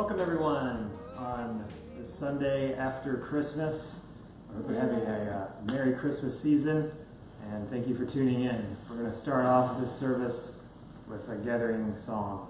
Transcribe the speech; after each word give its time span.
Welcome 0.00 0.20
everyone 0.20 0.90
on 1.18 1.62
the 1.98 2.06
Sunday 2.06 2.72
after 2.74 3.18
Christmas. 3.18 4.00
I 4.50 4.56
hope 4.56 4.70
you're 4.70 4.80
having 4.80 5.00
a 5.00 5.50
uh, 5.60 5.70
Merry 5.70 5.92
Christmas 5.92 6.40
season, 6.40 6.90
and 7.50 7.68
thank 7.68 7.86
you 7.86 7.94
for 7.94 8.06
tuning 8.06 8.44
in. 8.44 8.64
We're 8.88 8.96
going 8.96 9.10
to 9.10 9.14
start 9.14 9.44
off 9.44 9.78
this 9.78 9.94
service 9.94 10.56
with 11.06 11.28
a 11.28 11.36
gathering 11.36 11.94
song. 11.94 12.49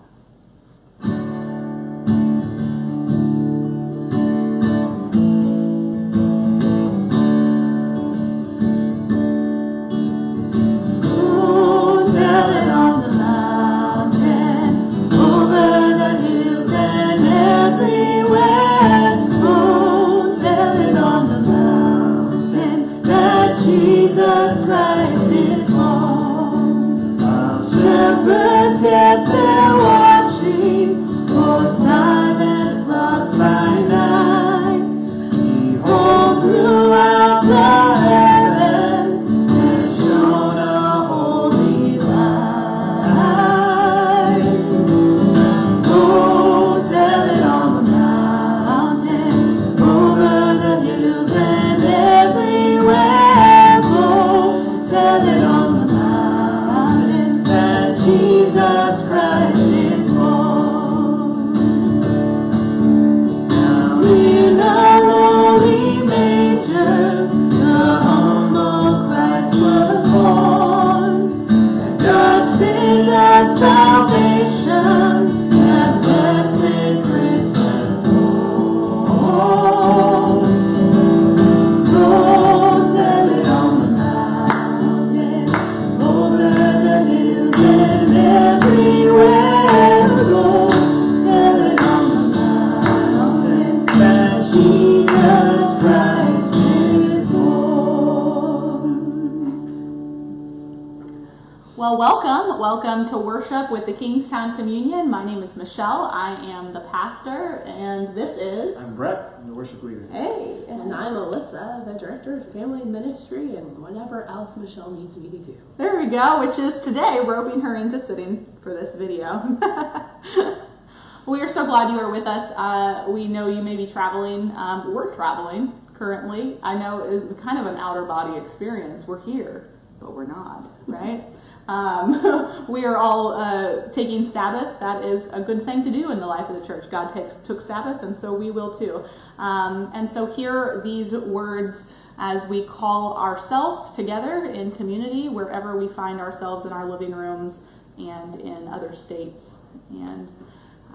I 106.20 106.34
am 106.34 106.74
the 106.74 106.80
pastor, 106.80 107.62
and 107.64 108.14
this 108.14 108.36
is. 108.36 108.76
I'm 108.76 108.94
Bret, 108.94 109.36
I'm 109.38 109.48
the 109.48 109.54
worship 109.54 109.82
leader. 109.82 110.06
Hey, 110.12 110.64
And 110.68 110.94
I'm 110.94 111.14
Alyssa, 111.14 111.82
the 111.86 111.98
director 111.98 112.36
of 112.36 112.52
family 112.52 112.84
ministry, 112.84 113.56
and 113.56 113.78
whatever 113.78 114.24
else 114.24 114.54
Michelle 114.58 114.90
needs 114.90 115.16
me 115.16 115.30
to 115.30 115.38
do. 115.38 115.56
there 115.78 115.98
we 115.98 116.08
go, 116.08 116.46
which 116.46 116.58
is 116.58 116.78
today 116.82 117.20
roping 117.24 117.62
her 117.62 117.74
into 117.76 117.98
sitting 117.98 118.46
for 118.62 118.74
this 118.74 118.94
video. 118.94 119.56
we 121.26 121.40
are 121.40 121.48
so 121.48 121.64
glad 121.64 121.90
you 121.90 121.98
are 121.98 122.10
with 122.10 122.26
us. 122.26 122.52
Uh, 122.54 123.10
we 123.10 123.26
know 123.26 123.48
you 123.48 123.62
may 123.62 123.78
be 123.78 123.86
traveling. 123.86 124.50
Um, 124.56 124.92
we're 124.92 125.14
traveling 125.14 125.72
currently. 125.94 126.58
I 126.62 126.74
know 126.74 127.02
it's 127.02 127.40
kind 127.40 127.58
of 127.58 127.64
an 127.64 127.78
outer 127.78 128.04
body 128.04 128.38
experience. 128.38 129.06
We're 129.06 129.22
here, 129.22 129.70
but 129.98 130.14
we're 130.14 130.26
not, 130.26 130.68
right? 130.86 131.24
Um, 131.70 132.64
we 132.68 132.84
are 132.84 132.96
all 132.96 133.32
uh, 133.32 133.88
taking 133.92 134.26
Sabbath. 134.26 134.80
That 134.80 135.04
is 135.04 135.28
a 135.28 135.40
good 135.40 135.64
thing 135.64 135.84
to 135.84 135.90
do 135.90 136.10
in 136.10 136.18
the 136.18 136.26
life 136.26 136.50
of 136.50 136.60
the 136.60 136.66
church. 136.66 136.90
God 136.90 137.14
takes, 137.14 137.36
took 137.44 137.60
Sabbath, 137.60 138.02
and 138.02 138.16
so 138.16 138.34
we 138.34 138.50
will 138.50 138.76
too. 138.76 139.04
Um, 139.38 139.92
and 139.94 140.10
so 140.10 140.26
hear 140.26 140.80
these 140.82 141.12
words 141.12 141.86
as 142.18 142.44
we 142.48 142.64
call 142.64 143.16
ourselves 143.16 143.92
together 143.92 144.46
in 144.46 144.72
community, 144.72 145.28
wherever 145.28 145.78
we 145.78 145.86
find 145.86 146.20
ourselves 146.20 146.66
in 146.66 146.72
our 146.72 146.84
living 146.90 147.12
rooms 147.12 147.60
and 147.96 148.40
in 148.40 148.66
other 148.66 148.92
states, 148.92 149.58
and 149.90 150.28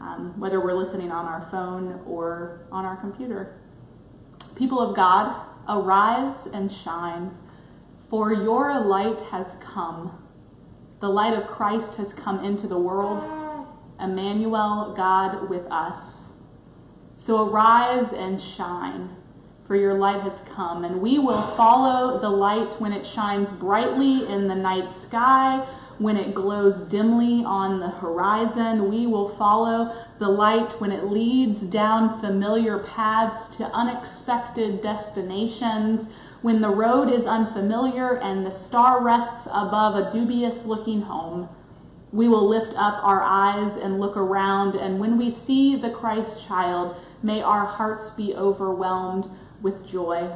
um, 0.01 0.37
whether 0.37 0.59
we're 0.59 0.73
listening 0.73 1.09
on 1.09 1.25
our 1.25 1.47
phone 1.49 2.01
or 2.05 2.59
on 2.69 2.83
our 2.83 2.97
computer. 2.97 3.55
People 4.57 4.81
of 4.81 4.93
God, 4.93 5.33
arise 5.69 6.47
and 6.47 6.69
shine, 6.69 7.31
for 8.09 8.33
your 8.33 8.78
light 8.81 9.21
has 9.31 9.47
come. 9.61 10.11
The 11.01 11.09
light 11.09 11.33
of 11.33 11.47
Christ 11.47 11.95
has 11.95 12.13
come 12.13 12.43
into 12.43 12.67
the 12.67 12.77
world. 12.77 13.23
Emmanuel, 13.99 14.93
God 14.95 15.49
with 15.49 15.65
us. 15.71 16.29
So 17.15 17.49
arise 17.49 18.13
and 18.13 18.39
shine, 18.39 19.09
for 19.65 19.75
your 19.75 19.95
light 19.95 20.21
has 20.21 20.41
come, 20.53 20.85
and 20.85 21.01
we 21.01 21.17
will 21.19 21.41
follow 21.41 22.19
the 22.19 22.29
light 22.29 22.79
when 22.79 22.93
it 22.93 23.05
shines 23.05 23.51
brightly 23.51 24.27
in 24.27 24.47
the 24.47 24.55
night 24.55 24.91
sky, 24.91 25.65
when 25.97 26.17
it 26.17 26.33
glows 26.33 26.81
dimly 26.81 27.43
on 27.45 27.79
the 27.79 27.89
horizon. 27.89 28.89
We 28.89 29.07
will 29.07 29.29
follow 29.29 29.95
the 30.19 30.27
light 30.29 30.79
when 30.79 30.91
it 30.91 31.05
leads 31.05 31.61
down 31.61 32.19
familiar 32.19 32.79
paths 32.79 33.47
to 33.57 33.65
unexpected 33.71 34.81
destinations, 34.81 36.07
when 36.41 36.61
the 36.61 36.70
road 36.70 37.09
is 37.09 37.26
unfamiliar 37.26 38.17
and 38.20 38.46
the 38.46 38.52
star 38.52 39.02
rests 39.02 39.47
above 39.47 39.96
a 39.96 40.11
dubious 40.11 40.66
looking 40.66 41.02
home. 41.02 41.49
We 42.11 42.28
will 42.28 42.47
lift 42.47 42.73
up 42.78 43.03
our 43.03 43.22
eyes 43.22 43.76
and 43.78 43.99
look 43.99 44.16
around, 44.16 44.76
and 44.76 44.99
when 44.99 45.17
we 45.17 45.32
see 45.32 45.76
the 45.76 45.90
Christ 45.90 46.46
child, 46.47 46.96
may 47.23 47.41
our 47.41 47.66
hearts 47.66 48.11
be 48.11 48.35
overwhelmed 48.35 49.28
with 49.61 49.85
joy. 49.85 50.29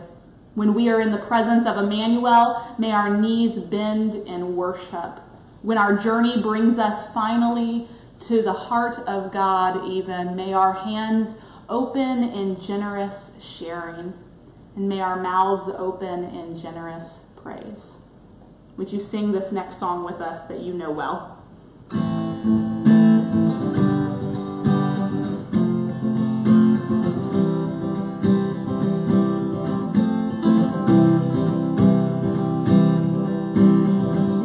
When 0.55 0.73
we 0.73 0.89
are 0.89 0.99
in 0.99 1.11
the 1.11 1.17
presence 1.17 1.65
of 1.65 1.77
Emmanuel, 1.77 2.61
may 2.77 2.91
our 2.91 3.17
knees 3.17 3.59
bend 3.59 4.15
in 4.15 4.55
worship. 4.55 5.19
When 5.61 5.77
our 5.77 5.95
journey 5.95 6.41
brings 6.41 6.79
us 6.79 7.13
finally 7.13 7.87
to 8.21 8.41
the 8.41 8.53
heart 8.53 8.99
of 9.07 9.31
God, 9.31 9.85
even, 9.85 10.35
may 10.35 10.53
our 10.53 10.73
hands 10.73 11.35
open 11.69 12.23
in 12.23 12.59
generous 12.59 13.31
sharing, 13.39 14.13
and 14.79 14.87
may 14.87 15.01
our 15.01 15.21
mouths 15.21 15.69
open 15.77 16.23
in 16.23 16.57
generous 16.57 17.19
praise. 17.43 17.97
Would 18.77 18.93
you 18.93 18.99
sing 19.01 19.33
this 19.33 19.51
next 19.51 19.77
song 19.77 20.05
with 20.05 20.21
us 20.21 20.47
that 20.47 20.61
you 20.61 20.73
know 20.73 20.89
well? 20.89 21.35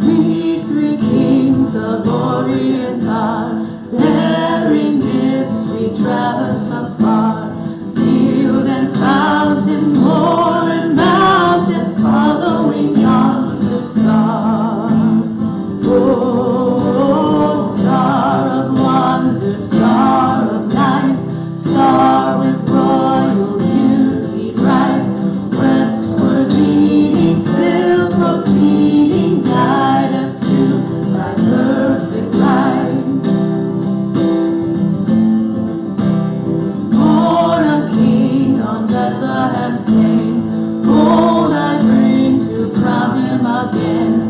We 0.00 0.64
three 0.64 0.96
kings 0.96 1.76
of 1.76 2.08
Orient 2.08 3.04
are 3.04 3.64
bearing 3.92 4.98
gifts 4.98 5.68
we 5.68 5.90
traverse 6.02 6.70
afar. 6.70 7.54
Field 7.94 8.66
and 8.66 8.92
fountain, 8.96 9.43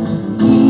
again, 0.04 0.63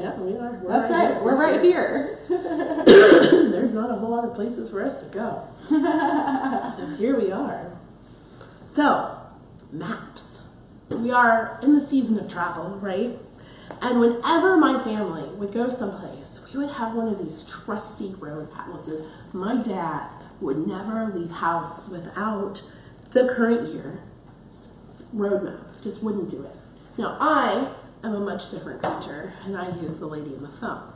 Yeah, 0.00 0.14
we 0.16 0.36
are. 0.36 0.52
We're 0.62 0.68
That's 0.68 0.90
right. 0.90 1.22
We're 1.22 1.36
right 1.36 1.60
here. 1.62 2.18
There's 2.28 3.72
not 3.72 3.90
a 3.90 3.94
whole 3.94 4.10
lot 4.10 4.24
of 4.24 4.34
places 4.34 4.70
for 4.70 4.84
us 4.84 4.98
to 5.00 5.06
go. 5.06 5.48
So 5.68 6.86
here 6.98 7.18
we 7.18 7.32
are. 7.32 7.72
So, 8.66 9.16
maps. 9.72 10.42
We 10.90 11.10
are 11.10 11.58
in 11.62 11.78
the 11.78 11.86
season 11.86 12.18
of 12.18 12.28
travel, 12.30 12.78
right? 12.80 13.18
And 13.82 14.00
whenever 14.00 14.56
my 14.56 14.82
family 14.84 15.28
would 15.36 15.52
go 15.52 15.70
someplace, 15.70 16.40
we 16.52 16.60
would 16.60 16.70
have 16.70 16.94
one 16.94 17.08
of 17.08 17.18
these 17.18 17.44
trusty 17.44 18.14
road 18.18 18.48
atlases. 18.56 19.02
My 19.32 19.56
dad 19.56 20.08
would 20.40 20.66
never 20.66 21.12
leave 21.14 21.30
house 21.30 21.86
without 21.88 22.62
the 23.10 23.28
current 23.28 23.72
year 23.72 23.98
roadmap. 25.14 25.60
Just 25.82 26.02
wouldn't 26.02 26.30
do 26.30 26.42
it. 26.42 26.54
Now 26.98 27.16
I 27.20 27.68
am 28.04 28.14
a 28.14 28.20
much 28.20 28.50
different 28.50 28.82
creature, 28.82 29.32
and 29.44 29.56
I 29.56 29.68
use 29.80 29.98
the 29.98 30.06
lady 30.06 30.34
in 30.34 30.42
the 30.42 30.48
phone. 30.48 30.92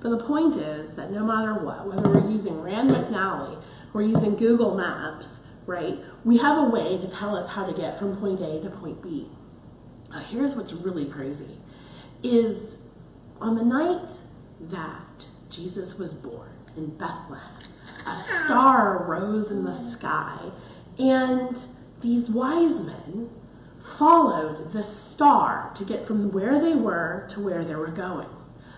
But 0.00 0.10
the 0.10 0.24
point 0.24 0.56
is 0.56 0.94
that 0.94 1.10
no 1.10 1.24
matter 1.24 1.54
what, 1.54 1.86
whether 1.86 2.08
we're 2.08 2.30
using 2.30 2.60
Rand 2.60 2.90
McNally, 2.90 3.62
we're 3.92 4.02
using 4.02 4.34
Google 4.36 4.74
Maps, 4.74 5.40
right? 5.66 5.98
We 6.24 6.38
have 6.38 6.58
a 6.58 6.70
way 6.70 6.98
to 6.98 7.10
tell 7.10 7.36
us 7.36 7.48
how 7.48 7.66
to 7.66 7.72
get 7.72 7.98
from 7.98 8.16
point 8.16 8.40
A 8.40 8.60
to 8.60 8.70
point 8.70 9.02
B. 9.02 9.28
Now 10.10 10.20
here's 10.20 10.54
what's 10.54 10.72
really 10.72 11.06
crazy 11.06 11.58
is 12.22 12.76
on 13.40 13.54
the 13.54 13.64
night 13.64 14.12
that 14.68 15.26
Jesus 15.48 15.98
was 15.98 16.12
born 16.12 16.50
in 16.76 16.86
Bethlehem, 16.96 17.62
a 18.06 18.16
star 18.16 19.04
rose 19.06 19.50
in 19.50 19.64
the 19.64 19.74
sky, 19.74 20.38
and 20.98 21.58
these 22.00 22.30
wise 22.30 22.82
men 22.82 23.30
followed 23.98 24.72
the 24.72 24.82
star 24.82 25.72
to 25.74 25.84
get 25.84 26.06
from 26.06 26.30
where 26.32 26.60
they 26.60 26.74
were 26.74 27.26
to 27.30 27.40
where 27.40 27.64
they 27.64 27.74
were 27.74 27.88
going. 27.88 28.28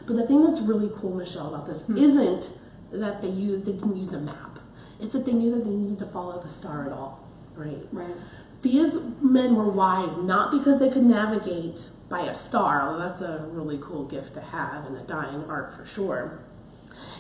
But 0.07 0.17
the 0.17 0.27
thing 0.27 0.45
that's 0.45 0.61
really 0.61 0.91
cool, 0.97 1.15
Michelle, 1.15 1.55
about 1.55 1.67
this 1.67 1.85
hmm. 1.85 1.97
isn't 1.97 2.51
that 2.93 3.23
they 3.23 3.29
used 3.29 3.65
they 3.65 3.73
didn't 3.73 3.97
use 3.97 4.13
a 4.13 4.21
map. 4.21 4.59
It's 5.01 5.13
that 5.15 5.25
they 5.25 5.33
knew 5.33 5.55
that 5.55 5.65
they 5.65 5.71
needed 5.71 5.99
to 6.01 6.07
follow 6.07 6.41
the 6.41 6.49
star 6.49 6.87
at 6.87 6.93
all, 6.93 7.27
right? 7.57 7.79
Right. 7.93 8.15
These 8.63 8.97
men 9.21 9.57
were 9.57 9.71
wise 9.71 10.17
not 10.19 10.53
because 10.53 10.79
they 10.79 10.89
could 10.89 11.05
navigate 11.05 11.89
by 12.09 12.21
a 12.27 12.35
star, 12.35 12.83
although 12.83 12.99
that's 13.01 13.21
a 13.21 13.49
really 13.51 13.79
cool 13.83 14.05
gift 14.05 14.35
to 14.35 14.41
have 14.41 14.87
and 14.87 14.97
a 14.97 15.03
dying 15.03 15.45
art 15.49 15.75
for 15.75 15.85
sure. 15.85 16.39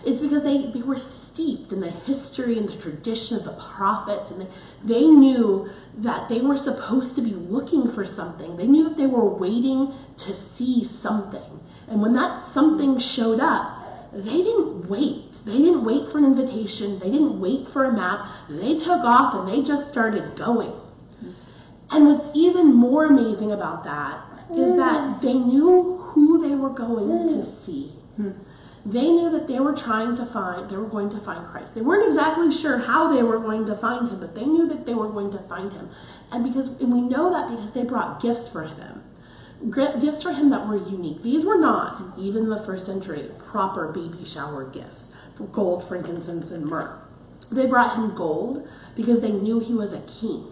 It's 0.04 0.20
because 0.20 0.42
they, 0.42 0.66
they 0.66 0.82
were 0.82 0.96
steeped 0.96 1.72
in 1.72 1.80
the 1.80 1.90
history 1.90 2.58
and 2.58 2.68
the 2.68 2.76
tradition 2.76 3.36
of 3.36 3.44
the 3.44 3.52
prophets, 3.52 4.30
and 4.30 4.42
they, 4.42 4.48
they 4.84 5.06
knew 5.06 5.68
that 5.98 6.28
they 6.28 6.40
were 6.40 6.58
supposed 6.58 7.16
to 7.16 7.22
be 7.22 7.30
looking 7.30 7.90
for 7.90 8.04
something. 8.04 8.56
They 8.56 8.66
knew 8.66 8.84
that 8.84 8.96
they 8.96 9.06
were 9.06 9.28
waiting 9.28 9.92
to 10.18 10.34
see 10.34 10.84
something. 10.84 11.60
And 11.88 12.00
when 12.00 12.14
that 12.14 12.38
something 12.38 12.98
showed 12.98 13.40
up, 13.40 14.12
they 14.12 14.42
didn't 14.42 14.88
wait. 14.88 15.32
They 15.46 15.58
didn't 15.58 15.84
wait 15.84 16.08
for 16.08 16.18
an 16.18 16.24
invitation. 16.24 16.98
They 16.98 17.10
didn't 17.10 17.40
wait 17.40 17.68
for 17.68 17.84
a 17.84 17.92
map. 17.92 18.26
They 18.48 18.76
took 18.76 19.04
off 19.04 19.34
and 19.34 19.48
they 19.48 19.62
just 19.62 19.88
started 19.88 20.36
going. 20.36 20.72
And 21.90 22.06
what's 22.06 22.30
even 22.34 22.74
more 22.74 23.06
amazing 23.06 23.52
about 23.52 23.84
that 23.84 24.18
is 24.54 24.76
that 24.76 25.20
they 25.22 25.34
knew 25.34 25.96
who 25.98 26.46
they 26.46 26.54
were 26.54 26.70
going 26.70 27.26
to 27.28 27.42
see. 27.42 27.92
Hmm. 28.16 28.30
They 28.84 29.08
knew 29.12 29.30
that 29.30 29.46
they 29.46 29.60
were 29.60 29.74
trying 29.74 30.16
to 30.16 30.26
find, 30.26 30.68
they 30.68 30.76
were 30.76 30.88
going 30.88 31.10
to 31.10 31.20
find 31.20 31.46
Christ. 31.46 31.74
They 31.74 31.82
weren't 31.82 32.06
exactly 32.06 32.50
sure 32.50 32.78
how 32.78 33.12
they 33.12 33.22
were 33.22 33.38
going 33.38 33.64
to 33.66 33.76
find 33.76 34.08
him, 34.08 34.18
but 34.18 34.34
they 34.34 34.44
knew 34.44 34.66
that 34.66 34.84
they 34.86 34.94
were 34.94 35.08
going 35.08 35.30
to 35.30 35.38
find 35.38 35.72
him. 35.72 35.88
And 36.32 36.42
because, 36.42 36.66
and 36.80 36.92
we 36.92 37.00
know 37.00 37.30
that 37.30 37.48
because 37.48 37.72
they 37.72 37.84
brought 37.84 38.20
gifts 38.20 38.48
for 38.48 38.62
him. 38.62 39.02
Gifts 39.70 40.24
for 40.24 40.32
him 40.32 40.50
that 40.50 40.66
were 40.66 40.76
unique. 40.88 41.22
These 41.22 41.44
were 41.44 41.58
not, 41.58 42.02
even 42.18 42.44
in 42.44 42.50
the 42.50 42.58
first 42.64 42.84
century, 42.84 43.30
proper 43.38 43.92
baby 43.92 44.24
shower 44.24 44.64
gifts 44.64 45.12
gold, 45.52 45.82
frankincense, 45.88 46.50
and 46.50 46.66
myrrh. 46.66 46.98
They 47.50 47.66
brought 47.66 47.96
him 47.96 48.14
gold 48.14 48.68
because 48.94 49.20
they 49.20 49.32
knew 49.32 49.60
he 49.60 49.74
was 49.74 49.92
a 49.92 50.00
king. 50.02 50.46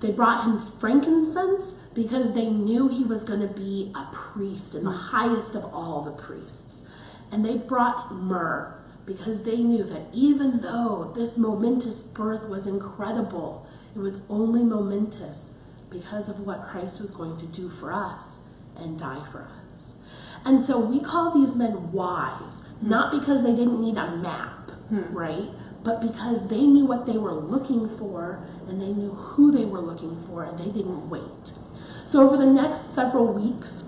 They 0.00 0.10
brought 0.12 0.44
him 0.44 0.60
frankincense 0.78 1.74
because 1.94 2.32
they 2.32 2.48
knew 2.48 2.88
he 2.88 3.04
was 3.04 3.24
going 3.24 3.40
to 3.40 3.54
be 3.54 3.92
a 3.94 4.06
priest 4.12 4.74
and 4.74 4.86
the 4.86 4.90
highest 4.90 5.54
of 5.54 5.64
all 5.74 6.02
the 6.02 6.12
priests. 6.12 6.82
And 7.32 7.44
they 7.44 7.56
brought 7.56 8.14
myrrh 8.14 8.74
because 9.06 9.42
they 9.42 9.56
knew 9.56 9.82
that 9.84 10.02
even 10.12 10.60
though 10.60 11.12
this 11.14 11.38
momentous 11.38 12.02
birth 12.02 12.48
was 12.48 12.66
incredible, 12.66 13.66
it 13.94 13.98
was 13.98 14.20
only 14.28 14.62
momentous 14.62 15.52
because 15.90 16.28
of 16.28 16.46
what 16.46 16.68
Christ 16.68 17.00
was 17.00 17.10
going 17.10 17.36
to 17.38 17.46
do 17.46 17.68
for 17.68 17.92
us 17.92 18.40
and 18.76 18.98
die 18.98 19.22
for 19.32 19.40
us. 19.40 19.94
And 20.44 20.62
so 20.62 20.78
we 20.78 21.00
call 21.00 21.32
these 21.32 21.54
men 21.54 21.92
wise, 21.92 22.64
not 22.80 23.10
because 23.10 23.42
they 23.42 23.54
didn't 23.54 23.80
need 23.80 23.98
a 23.98 24.16
map, 24.16 24.70
hmm. 24.88 25.12
right? 25.12 25.48
But 25.82 26.00
because 26.00 26.46
they 26.48 26.62
knew 26.62 26.84
what 26.84 27.06
they 27.06 27.18
were 27.18 27.34
looking 27.34 27.88
for 27.98 28.40
and 28.68 28.80
they 28.80 28.92
knew 28.92 29.10
who 29.10 29.50
they 29.50 29.64
were 29.64 29.80
looking 29.80 30.16
for 30.28 30.44
and 30.44 30.58
they 30.58 30.70
didn't 30.70 31.10
wait. 31.10 31.52
So 32.04 32.26
over 32.26 32.36
the 32.36 32.46
next 32.46 32.94
several 32.94 33.32
weeks, 33.32 33.84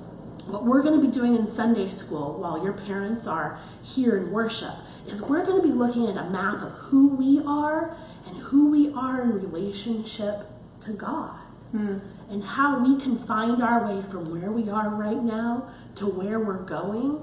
what 0.46 0.64
we're 0.64 0.82
going 0.82 1.00
to 1.00 1.06
be 1.06 1.12
doing 1.12 1.37
in 1.37 1.46
Sunday 1.46 1.90
school 1.90 2.38
while 2.40 2.62
your 2.62 2.72
parents 2.72 3.26
are 3.26 3.61
here 3.82 4.16
in 4.16 4.30
worship 4.30 4.75
is 5.06 5.22
we're 5.22 5.44
going 5.44 5.62
to 5.62 5.68
be 5.68 5.75
looking 5.75 6.08
at 6.08 6.16
a 6.16 6.30
map 6.30 6.62
of 6.62 6.72
who 6.72 7.08
we 7.08 7.42
are 7.46 7.96
and 8.26 8.37
who 8.37 8.70
we 8.70 8.92
are 8.94 9.22
in 9.22 9.32
relationship 9.32 10.46
to 10.80 10.92
God 10.92 11.38
hmm. 11.70 11.99
and 12.30 12.42
how 12.42 12.82
we 12.82 13.00
can 13.00 13.18
find 13.18 13.62
our 13.62 13.87
way 13.87 14.02
from 14.11 14.30
where 14.30 14.50
we 14.50 14.68
are 14.68 14.90
right 14.90 15.22
now 15.22 15.68
to 15.96 16.06
where 16.06 16.40
we're 16.40 16.64
going 16.64 17.20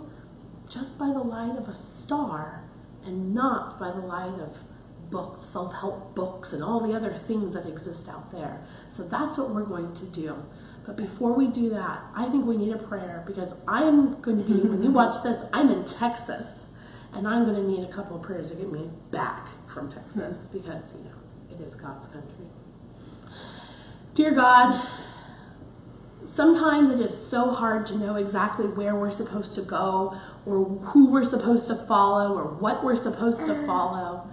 just 0.69 0.97
by 0.97 1.07
the 1.07 1.19
light 1.19 1.57
of 1.57 1.67
a 1.67 1.75
star 1.75 2.63
and 3.05 3.33
not 3.33 3.79
by 3.79 3.91
the 3.91 3.99
light 3.99 4.39
of 4.39 4.55
books, 5.09 5.43
self 5.43 5.73
help 5.73 6.13
books, 6.15 6.53
and 6.53 6.63
all 6.63 6.79
the 6.88 6.95
other 6.95 7.11
things 7.11 7.53
that 7.53 7.65
exist 7.65 8.07
out 8.07 8.31
there. 8.31 8.61
So 8.89 9.03
that's 9.07 9.38
what 9.38 9.49
we're 9.49 9.63
going 9.63 9.95
to 9.95 10.05
do. 10.05 10.35
But 10.86 10.95
before 10.95 11.33
we 11.33 11.48
do 11.48 11.69
that, 11.71 12.01
I 12.15 12.25
think 12.29 12.45
we 12.45 12.57
need 12.57 12.74
a 12.74 12.77
prayer 12.77 13.24
because 13.27 13.53
I'm 13.67 14.19
going 14.21 14.43
to 14.43 14.43
be, 14.43 14.67
when 14.67 14.81
you 14.81 14.91
watch 14.91 15.21
this, 15.24 15.43
I'm 15.53 15.69
in 15.69 15.86
Texas 15.86 16.69
and 17.13 17.27
I'm 17.27 17.45
going 17.45 17.55
to 17.55 17.63
need 17.63 17.88
a 17.88 17.91
couple 17.91 18.15
of 18.15 18.21
prayers 18.24 18.50
to 18.51 18.55
get 18.55 18.71
me 18.71 18.89
back 19.12 19.48
from 19.67 19.91
Texas 19.91 20.48
because, 20.51 20.93
you 20.93 21.03
know, 21.03 21.15
it 21.51 21.62
is 21.62 21.75
God's 21.75 22.07
country. 22.07 22.45
Dear 24.15 24.31
God, 24.31 24.81
sometimes 26.25 26.89
it 26.89 27.00
is 27.00 27.15
so 27.15 27.51
hard 27.51 27.86
to 27.88 27.98
know 27.98 28.15
exactly 28.15 28.67
where 28.67 28.95
we're 28.95 29.12
supposed 29.12 29.55
to 29.55 29.62
go 29.62 30.15
or 30.45 30.65
who 30.65 31.12
we're 31.12 31.25
supposed 31.25 31.67
to 31.67 31.75
follow 31.75 32.38
or 32.38 32.45
what 32.45 32.83
we're 32.83 32.95
supposed 32.95 33.45
to 33.45 33.65
follow. 33.65 34.27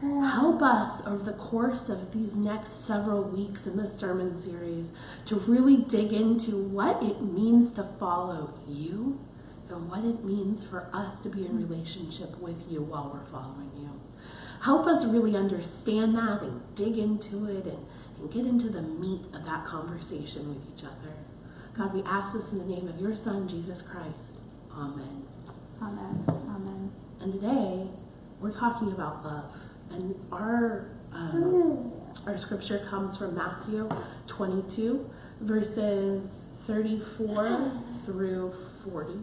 Help 0.00 0.60
us 0.60 1.06
over 1.06 1.24
the 1.24 1.32
course 1.38 1.88
of 1.88 2.12
these 2.12 2.36
next 2.36 2.84
several 2.84 3.22
weeks 3.22 3.66
in 3.66 3.78
this 3.78 3.96
sermon 3.96 4.36
series 4.36 4.92
to 5.24 5.36
really 5.36 5.78
dig 5.84 6.12
into 6.12 6.62
what 6.64 7.02
it 7.02 7.22
means 7.22 7.72
to 7.72 7.82
follow 7.98 8.52
you 8.68 9.18
and 9.70 9.90
what 9.90 10.04
it 10.04 10.22
means 10.22 10.62
for 10.64 10.86
us 10.92 11.20
to 11.20 11.30
be 11.30 11.46
in 11.46 11.56
relationship 11.56 12.38
with 12.40 12.62
you 12.70 12.82
while 12.82 13.10
we're 13.12 13.24
following 13.30 13.70
you. 13.80 13.90
Help 14.62 14.86
us 14.86 15.06
really 15.06 15.34
understand 15.34 16.14
that 16.14 16.42
and 16.42 16.60
dig 16.74 16.98
into 16.98 17.46
it 17.46 17.64
and, 17.64 17.86
and 18.18 18.32
get 18.32 18.44
into 18.44 18.68
the 18.68 18.82
meat 18.82 19.22
of 19.34 19.44
that 19.46 19.64
conversation 19.64 20.46
with 20.48 20.58
each 20.76 20.84
other. 20.84 21.14
God, 21.76 21.94
we 21.94 22.02
ask 22.02 22.34
this 22.34 22.52
in 22.52 22.58
the 22.58 22.64
name 22.64 22.86
of 22.88 23.00
your 23.00 23.14
Son, 23.14 23.48
Jesus 23.48 23.80
Christ. 23.80 24.36
Amen. 24.72 25.22
Amen. 25.80 26.24
Amen. 26.28 26.92
And 27.20 27.32
today 27.32 27.86
we're 28.40 28.52
talking 28.52 28.92
about 28.92 29.24
love, 29.24 29.44
and 29.90 30.14
our 30.32 30.86
um, 31.12 31.92
our 32.26 32.36
scripture 32.38 32.84
comes 32.90 33.16
from 33.16 33.34
Matthew 33.34 33.88
22, 34.26 35.08
verses 35.40 36.46
34 36.66 37.72
through 38.04 38.52
40. 38.84 39.14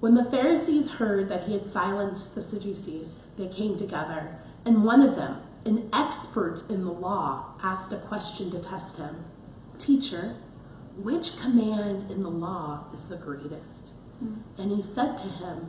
When 0.00 0.14
the 0.14 0.24
Pharisees 0.24 0.88
heard 0.88 1.28
that 1.28 1.44
he 1.44 1.52
had 1.52 1.66
silenced 1.66 2.34
the 2.34 2.42
Sadducees, 2.42 3.24
they 3.36 3.48
came 3.48 3.76
together, 3.76 4.34
and 4.64 4.84
one 4.84 5.02
of 5.02 5.16
them, 5.16 5.42
an 5.64 5.90
expert 5.92 6.62
in 6.70 6.84
the 6.84 6.92
law, 6.92 7.52
asked 7.62 7.92
a 7.92 7.98
question 7.98 8.50
to 8.52 8.60
test 8.60 8.96
him. 8.96 9.16
Teacher, 9.78 10.36
which 11.02 11.38
command 11.38 12.10
in 12.10 12.22
the 12.22 12.30
law 12.30 12.84
is 12.94 13.08
the 13.08 13.16
greatest? 13.16 13.88
And 14.56 14.70
he 14.70 14.82
said 14.82 15.16
to 15.18 15.28
him, 15.28 15.66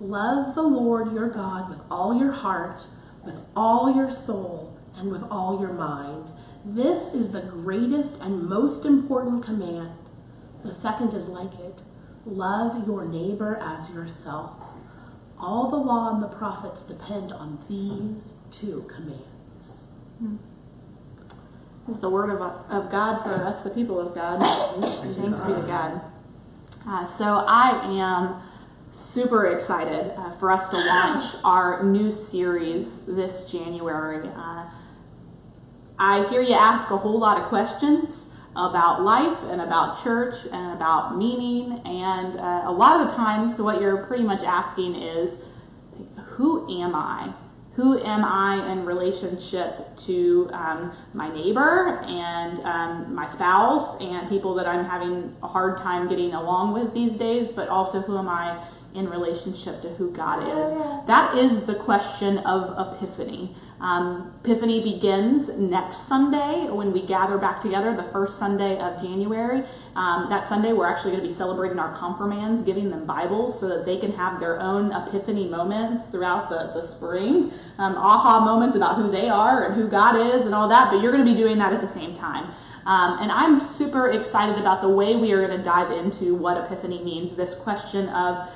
Love 0.00 0.54
the 0.54 0.62
Lord 0.62 1.12
your 1.12 1.28
God 1.28 1.68
with 1.68 1.80
all 1.90 2.14
your 2.14 2.32
heart, 2.32 2.86
with 3.24 3.36
all 3.54 3.94
your 3.94 4.10
soul, 4.10 4.76
and 4.96 5.10
with 5.10 5.22
all 5.30 5.60
your 5.60 5.72
mind. 5.72 6.24
This 6.64 7.14
is 7.14 7.32
the 7.32 7.40
greatest 7.40 8.20
and 8.20 8.48
most 8.48 8.84
important 8.84 9.44
command. 9.44 9.90
The 10.62 10.72
second 10.72 11.14
is 11.14 11.26
like 11.26 11.52
it 11.60 11.82
love 12.26 12.86
your 12.86 13.06
neighbor 13.06 13.58
as 13.62 13.90
yourself. 13.90 14.52
All 15.38 15.70
the 15.70 15.76
law 15.76 16.14
and 16.14 16.22
the 16.22 16.28
prophets 16.28 16.84
depend 16.84 17.32
on 17.32 17.58
these 17.66 18.34
two 18.50 18.84
commands. 18.94 19.86
This 21.86 21.96
is 21.96 22.00
the 22.02 22.10
word 22.10 22.30
of, 22.30 22.42
of 22.42 22.90
God 22.90 23.22
for 23.22 23.30
us, 23.30 23.64
the 23.64 23.70
people 23.70 23.98
of 23.98 24.14
God. 24.14 24.40
Thanks 24.82 25.06
be 25.08 25.22
to 25.22 25.64
God. 25.66 26.02
Uh, 26.86 27.06
so 27.06 27.42
I 27.46 27.70
am 27.98 28.42
super 28.92 29.46
excited 29.46 30.12
uh, 30.16 30.30
for 30.32 30.50
us 30.50 30.68
to 30.70 30.76
launch 30.76 31.24
our 31.44 31.82
new 31.84 32.10
series 32.10 33.00
this 33.06 33.50
January. 33.50 34.28
Uh, 34.28 34.66
I 35.98 36.26
hear 36.28 36.40
you 36.40 36.54
ask 36.54 36.90
a 36.90 36.96
whole 36.96 37.18
lot 37.18 37.38
of 37.38 37.44
questions 37.44 38.28
about 38.56 39.02
life 39.02 39.38
and 39.50 39.60
about 39.60 40.02
church 40.02 40.34
and 40.50 40.72
about 40.72 41.16
meaning, 41.16 41.80
and 41.84 42.36
uh, 42.36 42.62
a 42.64 42.72
lot 42.72 43.00
of 43.00 43.08
the 43.08 43.14
times, 43.14 43.58
what 43.60 43.80
you're 43.80 44.04
pretty 44.06 44.24
much 44.24 44.42
asking 44.42 44.96
is, 44.96 45.36
who 46.24 46.82
am 46.82 46.94
I? 46.94 47.32
Who 47.74 48.02
am 48.02 48.24
I 48.24 48.72
in 48.72 48.84
relationship 48.84 49.96
to 49.98 50.50
um, 50.52 50.92
my 51.14 51.32
neighbor 51.32 52.02
and 52.04 52.58
um, 52.60 53.14
my 53.14 53.28
spouse 53.28 54.00
and 54.00 54.28
people 54.28 54.54
that 54.54 54.66
I'm 54.66 54.84
having 54.84 55.34
a 55.42 55.46
hard 55.46 55.78
time 55.78 56.08
getting 56.08 56.34
along 56.34 56.72
with 56.72 56.92
these 56.92 57.12
days, 57.12 57.52
but 57.52 57.68
also 57.68 58.00
who 58.00 58.18
am 58.18 58.28
I 58.28 58.60
in 58.94 59.08
relationship 59.08 59.82
to 59.82 59.88
who 59.90 60.10
God 60.10 60.42
is? 60.42 61.06
That 61.06 61.36
is 61.36 61.62
the 61.62 61.74
question 61.74 62.38
of 62.38 62.94
Epiphany. 62.94 63.54
Um, 63.80 64.34
Epiphany 64.44 64.82
begins 64.82 65.48
next 65.48 66.06
Sunday 66.06 66.66
when 66.70 66.92
we 66.92 67.00
gather 67.06 67.38
back 67.38 67.62
together, 67.62 67.94
the 67.96 68.04
first 68.04 68.38
Sunday 68.38 68.78
of 68.78 69.00
January. 69.00 69.64
Um, 69.96 70.28
that 70.28 70.48
Sunday, 70.48 70.74
we're 70.74 70.86
actually 70.86 71.12
going 71.12 71.22
to 71.22 71.28
be 71.28 71.34
celebrating 71.34 71.78
our 71.78 71.96
confirmands, 71.96 72.62
giving 72.62 72.90
them 72.90 73.06
Bibles 73.06 73.58
so 73.58 73.68
that 73.68 73.86
they 73.86 73.96
can 73.96 74.12
have 74.12 74.38
their 74.38 74.60
own 74.60 74.92
Epiphany 74.92 75.46
moments 75.46 76.06
throughout 76.06 76.50
the, 76.50 76.72
the 76.74 76.82
spring, 76.82 77.52
um, 77.78 77.96
aha 77.96 78.44
moments 78.44 78.76
about 78.76 78.96
who 78.96 79.10
they 79.10 79.30
are 79.30 79.64
and 79.64 79.74
who 79.74 79.88
God 79.88 80.34
is 80.34 80.44
and 80.44 80.54
all 80.54 80.68
that. 80.68 80.90
But 80.90 81.00
you're 81.00 81.12
going 81.12 81.24
to 81.24 81.30
be 81.30 81.36
doing 81.36 81.56
that 81.58 81.72
at 81.72 81.80
the 81.80 81.88
same 81.88 82.14
time. 82.14 82.52
Um, 82.84 83.18
and 83.20 83.32
I'm 83.32 83.60
super 83.60 84.10
excited 84.10 84.58
about 84.58 84.82
the 84.82 84.88
way 84.88 85.16
we 85.16 85.32
are 85.32 85.46
going 85.46 85.56
to 85.56 85.64
dive 85.64 85.90
into 85.90 86.34
what 86.34 86.58
Epiphany 86.58 87.02
means. 87.02 87.34
This 87.34 87.54
question 87.54 88.08
of 88.10 88.48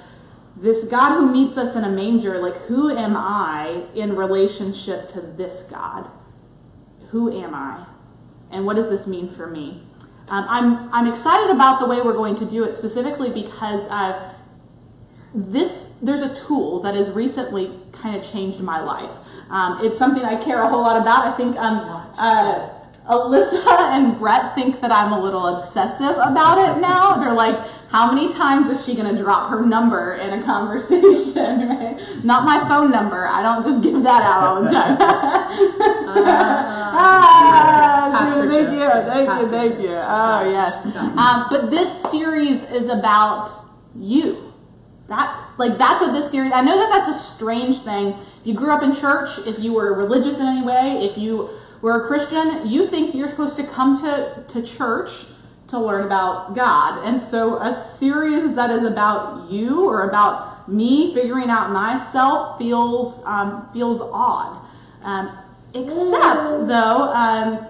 this 0.57 0.85
God 0.85 1.17
who 1.17 1.31
meets 1.31 1.57
us 1.57 1.75
in 1.75 1.85
a 1.85 1.91
manger, 1.91 2.39
like 2.39 2.57
who 2.63 2.91
am 2.91 3.17
I 3.17 3.83
in 3.95 4.15
relationship 4.15 5.09
to 5.09 5.21
this 5.21 5.63
God? 5.71 6.09
Who 7.11 7.33
am 7.33 7.55
I? 7.55 7.85
And 8.51 8.65
what 8.65 8.77
does 8.77 8.89
this 8.89 9.07
mean 9.07 9.29
for 9.29 9.47
me? 9.49 9.81
Um, 10.29 10.47
I'm, 10.49 10.95
I'm 10.95 11.07
excited 11.07 11.51
about 11.51 11.81
the 11.81 11.87
way 11.87 12.01
we're 12.01 12.15
going 12.15 12.37
to 12.37 12.45
do 12.45 12.65
it 12.65 12.75
specifically 12.75 13.31
because 13.31 13.81
uh, 13.89 14.33
this 15.35 15.91
there's 16.01 16.23
a 16.23 16.35
tool 16.35 16.81
that 16.81 16.95
has 16.95 17.11
recently 17.11 17.71
kind 17.93 18.17
of 18.17 18.25
changed 18.25 18.61
my 18.61 18.81
life. 18.81 19.11
Um, 19.51 19.85
it's 19.85 19.99
something 19.99 20.25
I 20.25 20.37
care 20.37 20.63
a 20.63 20.69
whole 20.69 20.83
lot 20.83 21.01
about. 21.01 21.27
I 21.27 21.37
think 21.37 21.57
um, 21.57 21.81
uh, 22.17 22.69
Alyssa 23.09 23.67
and 23.67 24.19
Bret 24.19 24.55
think 24.55 24.81
that 24.81 24.91
I'm 24.91 25.13
a 25.13 25.21
little 25.21 25.47
obsessive 25.47 26.17
about 26.17 26.57
it 26.59 26.81
now. 26.81 27.19
They're 27.19 27.35
like, 27.35 27.55
how 27.91 28.11
many 28.11 28.33
times 28.33 28.71
is 28.71 28.83
she 28.85 28.95
going 28.95 29.15
to 29.15 29.23
drop 29.23 29.51
her 29.51 29.65
number 29.65 30.15
in 30.15 30.41
a 30.41 30.43
conversation? 30.45 31.69
Right? 31.75 31.99
Not 32.25 32.45
my 32.45 32.67
phone 32.69 32.91
number. 32.91 33.27
I 33.27 33.43
don't 33.43 33.63
just 33.63 33.83
give 33.83 34.03
that 34.03 34.23
out 34.23 34.45
all 34.45 34.63
the 34.63 34.71
time. 34.71 34.97
ah, 36.97 38.09
Pastor 38.13 38.51
thank 38.51 38.71
you, 38.73 38.89
thank 38.89 39.29
you, 39.41 39.47
thank 39.49 39.81
you. 39.81 39.91
Oh 39.91 40.51
yes. 40.51 40.87
Um, 40.97 41.47
but 41.51 41.71
this 41.71 42.03
series 42.11 42.63
is 42.71 42.89
about 42.89 43.51
you. 43.97 44.53
That 45.09 45.51
like 45.59 45.77
that's 45.79 46.01
what 46.01 46.13
this 46.13 46.31
series. 46.31 46.53
I 46.53 46.63
know 46.63 46.77
that 46.77 46.89
that's 46.91 47.09
a 47.19 47.23
strange 47.23 47.81
thing. 47.81 48.15
If 48.41 48.47
you 48.47 48.55
grew 48.55 48.73
up 48.73 48.83
in 48.83 48.95
church, 48.95 49.29
if 49.47 49.59
you 49.59 49.73
were 49.75 49.95
religious 49.95 50.39
in 50.39 50.47
any 50.47 50.65
way, 50.65 51.05
if 51.05 51.19
you 51.19 51.51
were 51.85 52.03
a 52.03 52.07
Christian, 52.07 52.67
you 52.67 52.87
think 52.87 53.15
you're 53.15 53.29
supposed 53.29 53.57
to 53.57 53.65
come 53.65 54.01
to 54.01 54.43
to 54.49 54.63
church 54.63 55.11
to 55.69 55.79
learn 55.79 56.07
about 56.07 56.55
God. 56.55 57.05
And 57.05 57.21
so 57.21 57.59
a 57.61 57.75
series 57.99 58.55
that 58.55 58.71
is 58.71 58.85
about 58.85 59.51
you 59.51 59.85
or 59.85 60.09
about 60.09 60.67
me 60.67 61.13
figuring 61.13 61.51
out 61.51 61.73
myself 61.73 62.59
feels 62.59 63.23
um, 63.27 63.69
feels 63.75 64.01
odd. 64.01 64.59
Um, 65.03 65.31
except 65.75 66.69
though. 66.69 67.13
Um, 67.13 67.67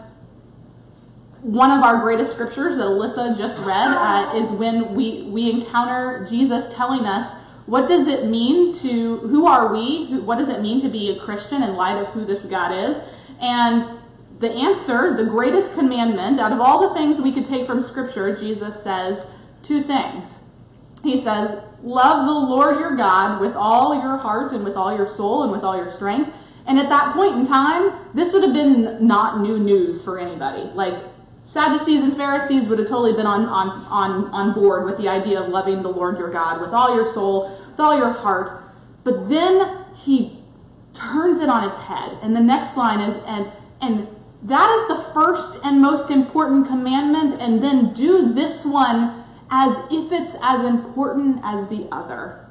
one 1.42 1.70
of 1.70 1.82
our 1.82 2.00
greatest 2.00 2.32
scriptures 2.32 2.76
that 2.76 2.84
Alyssa 2.84 3.36
just 3.36 3.58
read 3.58 3.92
uh, 3.92 4.32
is 4.34 4.50
when 4.52 4.94
we, 4.94 5.24
we 5.24 5.50
encounter 5.50 6.26
Jesus 6.30 6.72
telling 6.72 7.04
us, 7.04 7.30
what 7.66 7.86
does 7.86 8.08
it 8.08 8.24
mean 8.24 8.72
to, 8.76 9.18
who 9.18 9.46
are 9.46 9.70
we? 9.70 10.06
Who, 10.06 10.22
what 10.22 10.38
does 10.38 10.48
it 10.48 10.62
mean 10.62 10.80
to 10.80 10.88
be 10.88 11.10
a 11.10 11.20
Christian 11.20 11.62
in 11.62 11.76
light 11.76 12.00
of 12.00 12.06
who 12.14 12.24
this 12.24 12.42
God 12.46 12.72
is? 12.72 12.96
And 13.42 13.86
the 14.40 14.50
answer, 14.50 15.16
the 15.16 15.24
greatest 15.24 15.74
commandment, 15.74 16.40
out 16.40 16.52
of 16.52 16.60
all 16.60 16.88
the 16.88 16.94
things 16.94 17.20
we 17.20 17.32
could 17.32 17.44
take 17.44 17.66
from 17.66 17.82
scripture, 17.82 18.34
Jesus 18.36 18.82
says 18.82 19.24
two 19.62 19.80
things. 19.82 20.28
He 21.02 21.18
says, 21.18 21.60
Love 21.82 22.26
the 22.26 22.32
Lord 22.32 22.78
your 22.80 22.96
God 22.96 23.40
with 23.40 23.54
all 23.54 23.94
your 23.94 24.16
heart 24.16 24.52
and 24.52 24.64
with 24.64 24.74
all 24.74 24.96
your 24.96 25.06
soul 25.06 25.42
and 25.42 25.52
with 25.52 25.62
all 25.62 25.76
your 25.76 25.90
strength. 25.90 26.34
And 26.66 26.78
at 26.78 26.88
that 26.88 27.14
point 27.14 27.36
in 27.36 27.46
time, 27.46 27.92
this 28.14 28.32
would 28.32 28.42
have 28.42 28.54
been 28.54 29.06
not 29.06 29.40
new 29.40 29.58
news 29.58 30.02
for 30.02 30.18
anybody. 30.18 30.62
Like, 30.74 30.94
Sadducees 31.44 32.02
and 32.02 32.16
Pharisees 32.16 32.66
would 32.68 32.78
have 32.78 32.88
totally 32.88 33.12
been 33.12 33.26
on, 33.26 33.44
on, 33.44 33.68
on, 33.90 34.24
on 34.32 34.54
board 34.54 34.86
with 34.86 34.96
the 34.96 35.08
idea 35.08 35.40
of 35.40 35.50
loving 35.50 35.82
the 35.82 35.90
Lord 35.90 36.18
your 36.18 36.30
God 36.30 36.60
with 36.62 36.70
all 36.70 36.94
your 36.94 37.04
soul, 37.04 37.54
with 37.70 37.78
all 37.78 37.96
your 37.96 38.12
heart. 38.12 38.64
But 39.04 39.28
then 39.28 39.84
he 39.94 40.38
turns 40.94 41.40
it 41.40 41.50
on 41.50 41.68
its 41.68 41.78
head. 41.78 42.16
And 42.22 42.34
the 42.34 42.40
next 42.40 42.76
line 42.78 43.00
is, 43.00 43.14
and, 43.26 43.52
and 43.82 44.08
that 44.44 44.70
is 44.70 44.88
the 44.88 45.12
first 45.12 45.58
and 45.64 45.80
most 45.80 46.10
important 46.10 46.66
commandment, 46.66 47.40
and 47.40 47.62
then 47.62 47.94
do 47.94 48.32
this 48.32 48.64
one 48.64 49.24
as 49.50 49.76
if 49.90 50.12
it's 50.12 50.36
as 50.42 50.64
important 50.64 51.40
as 51.42 51.66
the 51.68 51.88
other. 51.90 52.44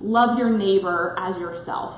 Love 0.00 0.38
your 0.38 0.50
neighbor 0.50 1.14
as 1.18 1.36
yourself. 1.38 1.94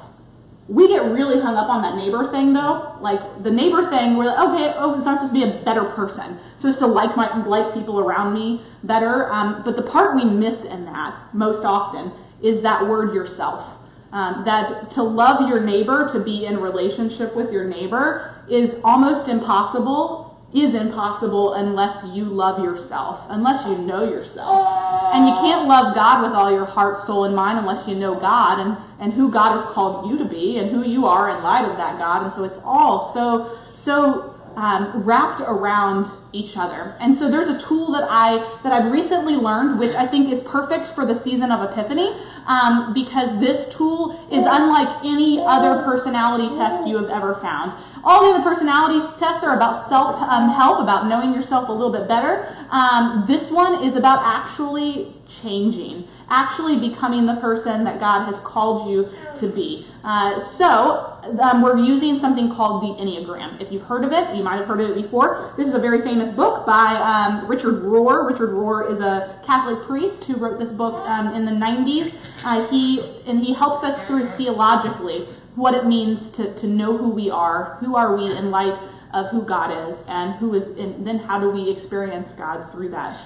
We 0.69 0.89
get 0.89 1.05
really 1.05 1.41
hung 1.41 1.57
up 1.57 1.69
on 1.69 1.83
that 1.83 1.97
neighbor 1.97 2.31
thing 2.31 2.53
though. 2.53 2.97
Like 3.01 3.43
the 3.43 3.51
neighbor 3.51 3.89
thing, 3.91 4.17
we're 4.17 4.27
like, 4.27 4.39
okay, 4.49 4.75
oh, 4.77 4.95
it's 4.95 5.05
not 5.05 5.21
supposed 5.21 5.35
to 5.35 5.47
be 5.47 5.59
a 5.59 5.65
better 5.65 5.85
person. 5.85 6.39
It's 6.53 6.63
supposed 6.63 6.79
to 6.81 6.87
like 6.87 7.17
my 7.17 7.45
like 7.45 7.75
people 7.75 7.99
around 7.99 8.35
me 8.35 8.63
better. 8.85 9.31
Um, 9.33 9.63
but 9.65 9.77
the 9.77 9.83
part 9.83 10.15
we 10.15 10.25
miss 10.25 10.65
in 10.65 10.85
that 10.87 11.19
most 11.33 11.65
often 11.65 12.13
is 12.43 12.63
that 12.63 12.87
word 12.87 13.15
yourself. 13.15 13.67
Um, 14.13 14.45
that 14.45 14.91
to 14.93 15.03
love 15.03 15.49
your 15.49 15.61
neighbor, 15.61 16.09
to 16.13 16.21
be 16.21 16.47
in 16.47 16.59
relationship 16.59 17.37
with 17.37 17.53
your 17.53 17.65
neighbor, 17.65 18.35
is 18.51 18.75
almost 18.85 19.29
impossible. 19.29 20.27
Is 20.53 20.75
impossible 20.75 21.55
unless 21.55 22.05
you 22.13 22.25
love 22.25 22.59
yourself, 22.65 23.25
unless 23.29 23.65
you 23.69 23.79
know 23.79 24.03
yourself. 24.03 24.67
And 25.15 25.29
you 25.29 25.33
can't 25.35 25.69
love 25.69 25.95
God 25.95 26.25
with 26.25 26.33
all 26.33 26.51
your 26.51 26.65
heart, 26.65 26.99
soul, 26.99 27.25
and 27.25 27.37
mind 27.37 27.61
unless 27.61 27.87
you 27.87 27.95
know 27.95 28.17
God 28.17 28.59
and, 28.59 28.77
and 28.99 29.13
who 29.13 29.31
God 29.31 29.53
has 29.53 29.63
called 29.73 30.11
you 30.11 30.19
to 30.19 30.25
be 30.25 30.59
and 30.59 30.69
who 30.69 30.85
you 30.85 31.07
are 31.07 31.31
in 31.31 31.45
light 31.45 31.65
of 31.67 31.77
that 31.77 31.99
God. 31.99 32.25
And 32.25 32.33
so 32.33 32.43
it's 32.43 32.59
all 32.65 33.13
so, 33.15 33.57
so 33.75 34.35
um, 34.61 35.05
wrapped 35.05 35.41
around 35.41 36.07
each 36.33 36.57
other. 36.57 36.95
And 37.01 37.17
so 37.17 37.31
there's 37.31 37.49
a 37.49 37.59
tool 37.59 37.93
that 37.93 38.07
I 38.09 38.39
that 38.63 38.73
I've 38.73 38.93
recently 38.93 39.35
learned, 39.35 39.79
which 39.79 39.95
I 39.95 40.07
think 40.07 40.29
is 40.29 40.43
perfect 40.43 40.89
for 40.89 41.07
the 41.07 41.15
season 41.15 41.51
of 41.51 41.63
Epiphany, 41.73 42.15
um, 42.47 42.93
because 42.93 43.41
this 43.41 43.67
tool 43.75 44.11
is 44.31 44.45
unlike 44.47 45.03
any 45.03 45.41
other 45.41 45.83
personality 45.83 46.55
test 46.55 46.87
you 46.87 46.97
have 46.99 47.09
ever 47.09 47.35
found. 47.35 47.73
All 48.05 48.23
the 48.23 48.35
other 48.35 48.45
personality 48.45 49.01
tests 49.19 49.43
are 49.43 49.57
about 49.57 49.89
self 49.89 50.21
um, 50.21 50.51
help, 50.51 50.79
about 50.79 51.07
knowing 51.07 51.33
yourself 51.33 51.69
a 51.71 51.73
little 51.73 51.93
bit 51.93 52.07
better. 52.07 52.47
Um, 52.71 53.25
this 53.27 53.51
one 53.51 53.83
is 53.83 53.97
about 53.97 54.21
actually 54.23 55.13
changing, 55.27 56.05
actually 56.31 56.79
becoming 56.79 57.27
the 57.27 57.37
person 57.37 57.85
that 57.85 58.01
God 58.01 58.25
has 58.27 58.39
called 58.39 58.91
you 58.91 59.09
to 59.37 59.49
be. 59.49 59.87
Uh, 60.05 60.41
so 60.41 61.19
um, 61.41 61.61
we're 61.61 61.79
using 61.79 62.19
something 62.21 62.49
called 62.51 62.83
the 62.83 63.03
Enneagram. 63.03 63.61
If 63.61 63.71
you've 63.71 63.83
heard 63.83 64.05
of 64.05 64.13
it, 64.13 64.35
you 64.35 64.43
might 64.43 64.57
have 64.57 64.67
heard 64.67 64.81
of 64.81 64.91
it 64.91 65.03
before. 65.03 65.53
This 65.57 65.69
is 65.69 65.75
a 65.75 65.79
very 65.79 66.01
famous 66.03 66.31
book 66.31 66.65
by 66.65 66.95
um, 66.97 67.47
Richard 67.47 67.83
Rohr. 67.83 68.27
Richard 68.31 68.51
Rohr 68.51 68.91
is 68.91 69.01
a 69.01 69.39
Catholic 69.45 69.85
priest 69.87 70.25
who 70.25 70.37
wrote 70.37 70.59
this 70.59 70.73
book 70.73 70.95
um, 71.07 71.35
in 71.35 71.45
the 71.45 71.53
90s. 71.53 72.15
Uh, 72.45 72.67
he 72.69 73.01
and 73.27 73.45
he 73.45 73.53
helps 73.53 73.85
us 73.85 74.01
through 74.07 74.27
theologically 74.31 75.27
what 75.57 75.75
it 75.75 75.85
means 75.85 76.31
to, 76.31 76.55
to 76.55 76.67
know 76.67 76.97
who 76.97 77.11
we 77.11 77.29
are, 77.29 77.77
who 77.81 77.97
are 77.97 78.17
we 78.17 78.25
in 78.37 78.51
light 78.51 78.79
of 79.13 79.29
who 79.29 79.43
God 79.43 79.91
is, 79.91 80.03
and 80.09 80.35
who 80.35 80.55
is, 80.55 80.69
and 80.79 81.05
then 81.07 81.19
how 81.19 81.41
do 81.41 81.51
we 81.51 81.69
experience 81.69 82.31
God 82.33 82.71
through 82.71 82.91
that. 82.91 83.19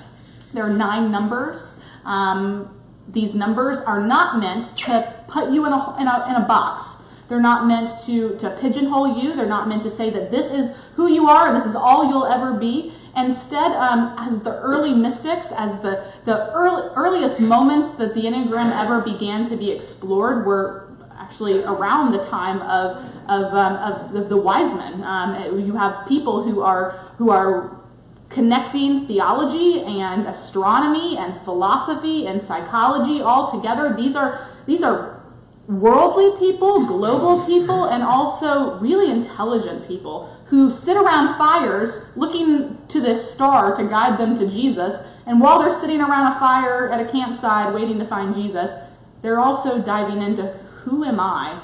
There 0.55 0.64
are 0.64 0.73
nine 0.73 1.11
numbers. 1.11 1.77
Um, 2.05 2.71
these 3.09 3.35
numbers 3.35 3.79
are 3.81 4.01
not 4.01 4.40
meant 4.40 4.77
to 4.79 5.14
put 5.29 5.51
you 5.51 5.67
in 5.67 5.73
a, 5.73 6.01
in 6.01 6.07
a, 6.07 6.27
in 6.29 6.43
a 6.43 6.45
box. 6.47 6.85
They're 7.29 7.40
not 7.40 7.67
meant 7.67 7.99
to, 8.07 8.37
to 8.38 8.51
pigeonhole 8.61 9.19
you. 9.23 9.35
They're 9.35 9.47
not 9.47 9.69
meant 9.69 9.83
to 9.85 9.90
say 9.90 10.11
that 10.11 10.31
this 10.31 10.51
is 10.51 10.77
who 10.95 11.11
you 11.11 11.27
are 11.29 11.49
and 11.49 11.57
this 11.57 11.67
is 11.67 11.75
all 11.75 12.09
you'll 12.09 12.27
ever 12.27 12.53
be. 12.53 12.93
Instead, 13.17 13.73
um, 13.73 14.14
as 14.19 14.43
the 14.43 14.59
early 14.59 14.93
mystics, 14.93 15.53
as 15.53 15.81
the, 15.81 16.12
the 16.25 16.53
early, 16.53 16.90
earliest 16.97 17.40
moments 17.40 17.90
that 17.93 18.14
the 18.14 18.23
Enneagram 18.23 18.71
ever 18.83 19.01
began 19.01 19.49
to 19.49 19.57
be 19.57 19.71
explored 19.71 20.45
were 20.45 20.88
actually 21.17 21.62
around 21.64 22.12
the 22.12 22.23
time 22.25 22.61
of, 22.62 22.97
of, 23.31 23.55
um, 23.55 23.77
of, 23.77 24.14
of 24.17 24.29
the 24.29 24.37
wise 24.37 24.75
men. 24.75 25.03
Um, 25.05 25.59
you 25.64 25.75
have 25.77 26.07
people 26.09 26.43
who 26.43 26.61
are, 26.61 26.90
who 27.17 27.31
are 27.31 27.77
connecting 28.30 29.06
theology 29.06 29.80
and 29.82 30.26
astronomy 30.26 31.16
and 31.18 31.37
philosophy 31.42 32.26
and 32.26 32.40
psychology 32.40 33.20
all 33.20 33.50
together. 33.50 33.94
These 33.94 34.16
are 34.16 34.48
these 34.66 34.82
are 34.82 35.20
worldly 35.68 36.38
people, 36.38 36.87
global 36.87 37.44
people, 37.46 37.84
and 37.84 38.02
also 38.02 38.78
really 38.80 39.10
intelligent 39.10 39.87
people 39.88 40.34
who 40.46 40.70
sit 40.70 40.96
around 40.96 41.37
fires 41.38 42.04
looking 42.16 42.76
to 42.88 43.00
this 43.00 43.32
star 43.32 43.74
to 43.74 43.84
guide 43.84 44.18
them 44.18 44.37
to 44.37 44.46
Jesus. 44.46 44.96
And 45.26 45.40
while 45.40 45.58
they're 45.58 45.72
sitting 45.72 46.00
around 46.00 46.32
a 46.32 46.38
fire 46.38 46.90
at 46.90 47.00
a 47.00 47.10
campsite 47.10 47.74
waiting 47.74 47.98
to 47.98 48.04
find 48.04 48.34
Jesus, 48.34 48.70
they're 49.22 49.40
also 49.40 49.80
diving 49.80 50.20
into 50.20 50.46
who 50.82 51.04
am 51.04 51.18
I 51.18 51.58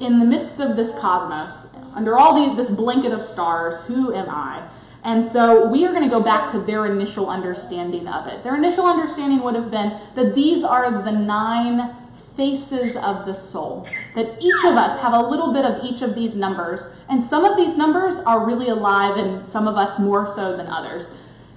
in 0.00 0.18
the 0.18 0.24
midst 0.24 0.60
of 0.60 0.76
this 0.76 0.92
cosmos, 0.98 1.66
under 1.94 2.18
all 2.18 2.34
the, 2.34 2.56
this 2.56 2.70
blanket 2.70 3.12
of 3.12 3.22
stars, 3.22 3.80
who 3.82 4.14
am 4.14 4.28
I? 4.30 4.66
And 5.04 5.24
so 5.24 5.66
we 5.66 5.84
are 5.84 5.92
going 5.92 6.04
to 6.04 6.10
go 6.10 6.22
back 6.22 6.52
to 6.52 6.60
their 6.60 6.86
initial 6.86 7.28
understanding 7.28 8.06
of 8.06 8.28
it. 8.28 8.44
Their 8.44 8.54
initial 8.56 8.86
understanding 8.86 9.42
would 9.42 9.54
have 9.54 9.70
been 9.70 9.98
that 10.14 10.34
these 10.34 10.62
are 10.62 11.02
the 11.02 11.10
nine 11.10 11.96
faces 12.36 12.96
of 12.96 13.26
the 13.26 13.34
soul. 13.34 13.86
That 14.14 14.40
each 14.40 14.64
of 14.64 14.76
us 14.76 14.98
have 15.00 15.12
a 15.12 15.20
little 15.20 15.52
bit 15.52 15.64
of 15.64 15.84
each 15.84 16.02
of 16.02 16.14
these 16.14 16.36
numbers. 16.36 16.88
And 17.08 17.22
some 17.22 17.44
of 17.44 17.56
these 17.56 17.76
numbers 17.76 18.18
are 18.18 18.46
really 18.46 18.68
alive 18.68 19.16
and 19.16 19.46
some 19.46 19.66
of 19.66 19.76
us 19.76 19.98
more 19.98 20.26
so 20.26 20.56
than 20.56 20.68
others. 20.68 21.08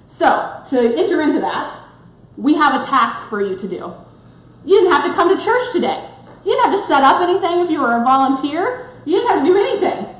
So, 0.07 0.61
to 0.69 0.79
enter 0.97 1.21
into 1.21 1.39
that, 1.41 1.71
we 2.37 2.55
have 2.55 2.81
a 2.81 2.85
task 2.85 3.29
for 3.29 3.41
you 3.41 3.55
to 3.57 3.67
do. 3.67 3.93
You 4.65 4.79
didn't 4.79 4.91
have 4.91 5.05
to 5.05 5.13
come 5.13 5.35
to 5.35 5.43
church 5.43 5.71
today. 5.71 6.03
You 6.43 6.51
didn't 6.51 6.71
have 6.71 6.81
to 6.81 6.87
set 6.87 7.03
up 7.03 7.21
anything 7.21 7.59
if 7.59 7.69
you 7.69 7.79
were 7.79 7.95
a 7.95 8.03
volunteer. 8.03 8.89
You 9.05 9.19
didn't 9.19 9.29
have 9.29 9.45
to 9.45 9.51
do 9.51 9.57
anything. 9.57 10.15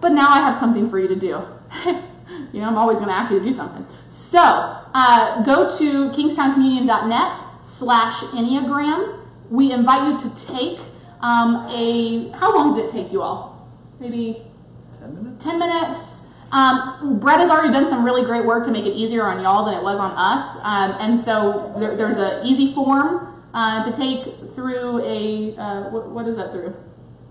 But 0.00 0.12
now 0.12 0.30
I 0.30 0.38
have 0.38 0.56
something 0.56 0.88
for 0.88 0.98
you 0.98 1.08
to 1.08 1.16
do. 1.16 1.42
you 2.54 2.60
know, 2.60 2.68
I'm 2.68 2.78
always 2.78 2.98
going 2.98 3.08
to 3.08 3.14
ask 3.14 3.32
you 3.32 3.40
to 3.40 3.44
do 3.44 3.52
something. 3.52 3.84
So, 4.10 4.40
uh, 4.40 5.42
go 5.42 5.76
to 5.76 6.10
kingstowncommunion.net 6.10 7.36
slash 7.64 8.14
Enneagram. 8.30 9.18
We 9.50 9.72
invite 9.72 10.12
you 10.12 10.30
to 10.30 10.46
take 10.46 10.78
um, 11.20 11.66
a, 11.68 12.28
how 12.38 12.54
long 12.54 12.76
did 12.76 12.84
it 12.84 12.92
take 12.92 13.12
you 13.12 13.22
all? 13.22 13.68
Maybe 13.98 14.40
10 15.00 15.14
minutes? 15.16 15.44
10 15.44 15.58
minutes. 15.58 16.20
Um, 16.52 17.18
Bret 17.18 17.40
has 17.40 17.50
already 17.50 17.72
done 17.72 17.88
some 17.88 18.04
really 18.04 18.24
great 18.24 18.44
work 18.44 18.64
to 18.66 18.70
make 18.70 18.84
it 18.84 18.92
easier 18.92 19.26
on 19.26 19.42
y'all 19.42 19.64
than 19.64 19.74
it 19.74 19.82
was 19.82 19.98
on 19.98 20.12
us. 20.12 20.56
Um, 20.62 20.96
and 21.00 21.20
so 21.20 21.74
there, 21.76 21.96
there's 21.96 22.18
an 22.18 22.46
easy 22.46 22.72
form 22.72 23.42
uh, 23.52 23.82
to 23.82 23.96
take 23.96 24.50
through 24.50 25.04
a, 25.04 25.56
uh, 25.56 25.90
what, 25.90 26.08
what 26.10 26.28
is 26.28 26.36
that 26.36 26.52
through? 26.52 26.72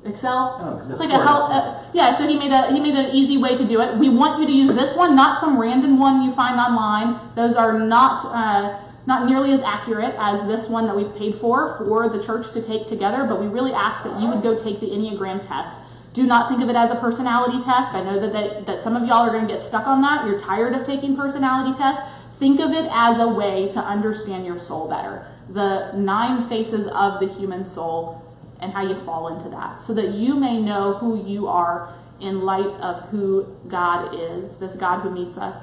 Excel. 0.06 0.58
Oh, 0.60 0.90
it's 0.90 1.00
like 1.00 1.10
a 1.10 1.22
help. 1.24 1.52
Uh, 1.52 1.74
yeah, 1.94 2.16
so 2.16 2.28
he 2.28 2.38
made 2.38 2.52
a 2.52 2.72
he 2.72 2.80
made 2.80 2.96
an 2.96 3.16
easy 3.16 3.38
way 3.38 3.56
to 3.56 3.66
do 3.66 3.82
it. 3.82 3.98
We 3.98 4.10
want 4.10 4.42
you 4.42 4.46
to 4.46 4.52
use 4.52 4.70
this 4.70 4.96
one, 4.96 5.16
not 5.16 5.40
some 5.40 5.58
random 5.58 5.98
one 5.98 6.22
you 6.22 6.32
find 6.32 6.60
online. 6.60 7.16
Those 7.36 7.56
are 7.56 7.72
not 7.74 8.24
uh, 8.26 8.70
not 9.06 9.26
nearly 9.26 9.52
as 9.52 9.62
accurate 9.62 10.16
as 10.18 10.44
this 10.46 10.68
one 10.68 10.86
that 10.88 10.96
we've 10.96 11.14
paid 11.16 11.36
for 11.36 11.68
for 11.78 12.08
the 12.10 12.20
church 12.20 12.52
to 12.52 12.62
take 12.62 12.88
together. 12.88 13.24
But 13.24 13.40
we 13.40 13.48
really 13.48 13.74
ask 13.74 14.04
that 14.04 14.20
you 14.20 14.28
would 14.28 14.42
go 14.42 14.54
take 14.54 14.80
the 14.80 14.88
Enneagram 14.88 15.46
test. 15.46 15.80
Do 16.14 16.26
not 16.26 16.48
think 16.48 16.62
of 16.62 16.70
it 16.70 16.76
as 16.76 16.92
a 16.92 16.96
personality 16.96 17.60
test. 17.60 17.96
I 17.96 18.02
know 18.02 18.20
that 18.20 18.32
that, 18.34 18.66
that 18.68 18.82
some 18.82 18.96
of 18.96 19.04
y'all 19.04 19.24
are 19.24 19.32
going 19.32 19.48
to 19.48 19.52
get 19.52 19.62
stuck 19.62 19.88
on 19.88 20.02
that. 20.02 20.26
You're 20.26 20.36
tired 20.36 20.76
of 20.76 20.84
taking 20.84 21.16
personality 21.16 21.74
tests. 21.76 22.02
Think 22.40 22.60
of 22.60 22.74
it 22.74 22.86
as 22.92 23.20
a 23.20 23.28
way 23.28 23.68
to 23.70 23.80
understand 23.80 24.46
your 24.46 24.60
soul 24.60 24.86
better. 24.88 25.22
The 25.50 25.88
nine 25.94 26.42
faces 26.42 26.88
of 26.88 27.20
the 27.20 27.26
human 27.26 27.64
soul 27.66 28.16
and 28.64 28.72
how 28.72 28.82
you 28.82 28.96
fall 28.96 29.28
into 29.28 29.50
that 29.50 29.82
so 29.82 29.94
that 29.94 30.10
you 30.10 30.36
may 30.36 30.58
know 30.58 30.94
who 30.94 31.22
you 31.30 31.48
are 31.48 31.94
in 32.22 32.42
light 32.42 32.72
of 32.80 33.02
who 33.10 33.46
God 33.68 34.16
is, 34.16 34.56
this 34.56 34.74
God 34.76 35.02
who 35.02 35.12
meets 35.12 35.38
us 35.38 35.62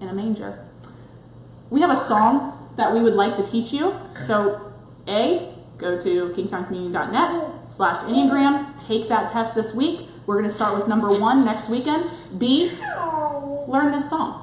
in 0.00 0.08
a 0.08 0.12
manger. 0.12 0.58
We 1.70 1.80
have 1.80 1.90
a 1.90 1.96
song 2.08 2.58
that 2.76 2.92
we 2.92 3.00
would 3.00 3.14
like 3.14 3.36
to 3.36 3.44
teach 3.44 3.72
you. 3.72 3.94
So, 4.26 4.60
A, 5.06 5.54
go 5.78 6.02
to 6.02 6.34
kingstowncommunion.net 6.36 7.32
slash 7.70 7.98
Enneagram, 8.04 8.76
take 8.76 9.08
that 9.08 9.30
test 9.30 9.54
this 9.54 9.72
week. 9.72 10.08
We're 10.26 10.36
going 10.36 10.50
to 10.50 10.54
start 10.54 10.74
with 10.74 10.88
number 10.88 11.08
one 11.08 11.44
next 11.44 11.68
weekend. 11.68 12.10
B, 12.38 12.72
learn 13.68 13.92
this 13.92 14.08
song. 14.08 14.41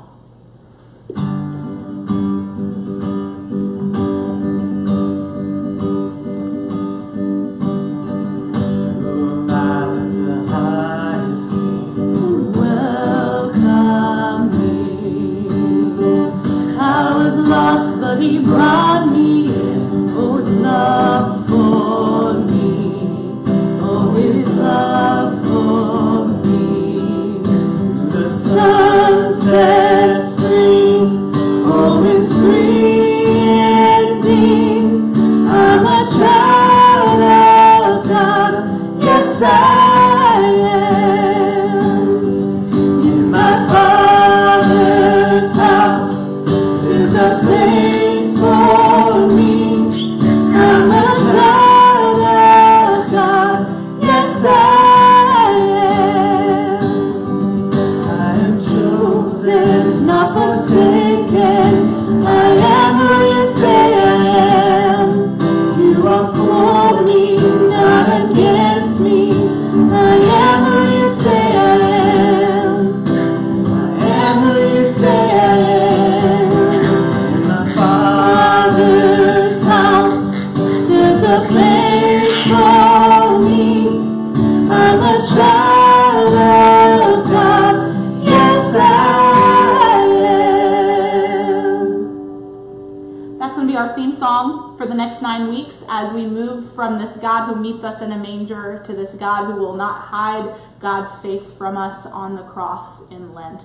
Our 93.79 93.95
theme 93.95 94.13
song 94.13 94.77
for 94.77 94.85
the 94.85 94.93
next 94.93 95.21
nine 95.21 95.47
weeks 95.47 95.85
as 95.87 96.11
we 96.11 96.25
move 96.25 96.75
from 96.75 96.99
this 96.99 97.15
God 97.15 97.45
who 97.45 97.55
meets 97.55 97.85
us 97.85 98.01
in 98.01 98.11
a 98.11 98.17
manger 98.17 98.83
to 98.85 98.93
this 98.93 99.13
God 99.13 99.45
who 99.45 99.53
will 99.57 99.73
not 99.73 100.01
hide 100.01 100.53
God's 100.81 101.15
face 101.21 101.49
from 101.53 101.77
us 101.77 102.05
on 102.07 102.35
the 102.35 102.43
cross 102.43 103.09
in 103.09 103.33
Lent. 103.33 103.61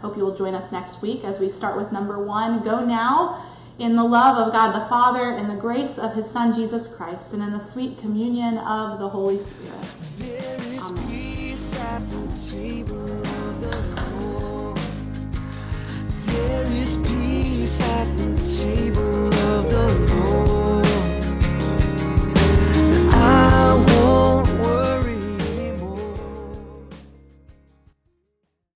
Hope 0.00 0.16
you 0.16 0.24
will 0.24 0.34
join 0.34 0.56
us 0.56 0.72
next 0.72 1.00
week 1.00 1.22
as 1.22 1.38
we 1.38 1.48
start 1.48 1.76
with 1.76 1.92
number 1.92 2.24
one. 2.24 2.64
Go 2.64 2.84
now 2.84 3.46
in 3.78 3.94
the 3.94 4.02
love 4.02 4.36
of 4.36 4.52
God 4.52 4.72
the 4.72 4.84
Father, 4.88 5.38
in 5.38 5.46
the 5.46 5.54
grace 5.54 5.96
of 5.96 6.12
his 6.12 6.28
Son 6.28 6.52
Jesus 6.52 6.88
Christ, 6.88 7.34
and 7.34 7.40
in 7.40 7.52
the 7.52 7.60
sweet 7.60 7.96
communion 7.98 8.58
of 8.58 8.98
the 8.98 9.08
Holy 9.08 9.40
Spirit. 9.40 9.86
There 10.18 10.60
is 10.72 10.90
Amen 16.36 17.03
at 17.64 18.04
the 18.18 18.36
table 18.62 19.26
of 19.26 19.70
the 19.70 20.14
Lord. 20.14 20.43